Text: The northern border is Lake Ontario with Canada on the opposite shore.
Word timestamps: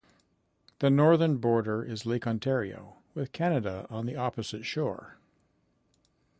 The 0.79 0.89
northern 0.89 1.37
border 1.37 1.83
is 1.83 2.07
Lake 2.07 2.25
Ontario 2.25 2.97
with 3.13 3.33
Canada 3.33 3.85
on 3.91 4.07
the 4.07 4.15
opposite 4.15 4.65
shore. 4.65 5.19